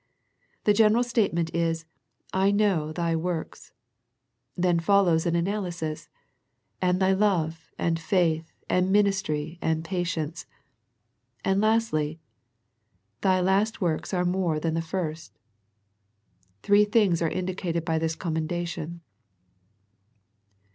[0.63, 1.85] The general statement is"
[2.33, 3.71] I know thy works."
[4.57, 6.07] Then follows an an alysis,
[6.81, 10.47] ''and thy love and faith and ministry and patience."
[11.45, 12.19] And lastly,
[13.21, 15.37] "thy last works are more than the first."
[16.63, 19.01] Three things are in dicated in this commendation.